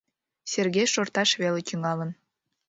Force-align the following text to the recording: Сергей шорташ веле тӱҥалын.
Сергей 0.51 0.87
шорташ 0.93 1.29
веле 1.41 1.61
тӱҥалын. 1.67 2.11